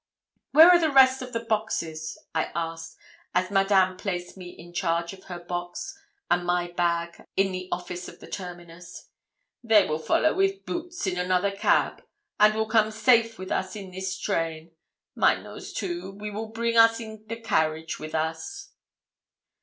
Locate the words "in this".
13.75-14.17